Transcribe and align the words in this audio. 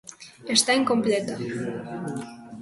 Está 0.55 0.71
incompleta. 0.81 1.33